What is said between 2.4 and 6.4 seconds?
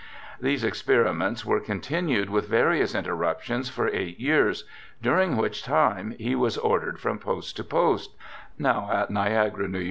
various interruptions, for eight years, during which time he